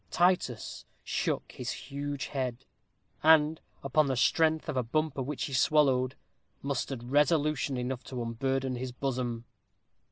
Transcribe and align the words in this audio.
Titus 0.09 0.85
shook 1.03 1.51
his 1.51 1.69
huge 1.71 2.25
head, 2.33 2.65
and, 3.21 3.61
upon 3.83 4.07
the 4.07 4.17
strength 4.17 4.67
of 4.67 4.75
a 4.75 4.81
bumper 4.81 5.21
which 5.21 5.43
he 5.43 5.53
swallowed, 5.53 6.15
mustered 6.63 7.03
resolution 7.03 7.77
enough 7.77 8.03
to 8.05 8.19
unburden 8.19 8.75
his 8.77 8.91
bosom. 8.91 9.45